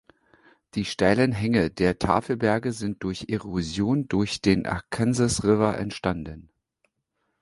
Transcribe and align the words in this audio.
Die 0.73 0.83
steilen 0.85 1.31
Hänge 1.31 1.69
der 1.69 1.99
Tafelberge 1.99 2.71
sind 2.73 3.03
durch 3.03 3.25
Erosion 3.29 4.07
durch 4.07 4.41
den 4.41 4.65
Arkansas 4.65 5.43
River 5.43 5.77
entstanden. 5.77 6.49